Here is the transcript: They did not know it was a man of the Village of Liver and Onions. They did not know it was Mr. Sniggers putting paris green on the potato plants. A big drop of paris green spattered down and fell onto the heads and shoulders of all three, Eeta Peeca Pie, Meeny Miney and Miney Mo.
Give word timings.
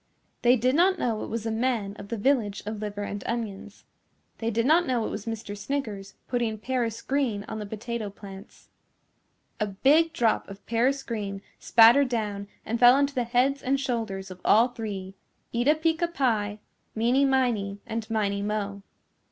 They 0.41 0.55
did 0.55 0.73
not 0.73 0.97
know 0.97 1.21
it 1.23 1.27
was 1.29 1.45
a 1.45 1.51
man 1.51 1.95
of 1.99 2.07
the 2.07 2.17
Village 2.17 2.63
of 2.65 2.79
Liver 2.81 3.03
and 3.03 3.23
Onions. 3.27 3.85
They 4.39 4.49
did 4.49 4.65
not 4.65 4.87
know 4.87 5.05
it 5.05 5.11
was 5.11 5.27
Mr. 5.27 5.55
Sniggers 5.55 6.15
putting 6.27 6.57
paris 6.57 6.99
green 7.03 7.43
on 7.47 7.59
the 7.59 7.67
potato 7.67 8.09
plants. 8.09 8.69
A 9.59 9.67
big 9.67 10.11
drop 10.11 10.49
of 10.49 10.65
paris 10.65 11.03
green 11.03 11.43
spattered 11.59 12.09
down 12.09 12.47
and 12.65 12.79
fell 12.79 12.95
onto 12.95 13.13
the 13.13 13.25
heads 13.25 13.61
and 13.61 13.79
shoulders 13.79 14.31
of 14.31 14.41
all 14.43 14.69
three, 14.69 15.13
Eeta 15.53 15.75
Peeca 15.75 16.07
Pie, 16.11 16.57
Meeny 16.95 17.23
Miney 17.23 17.77
and 17.85 18.09
Miney 18.09 18.41
Mo. 18.41 18.81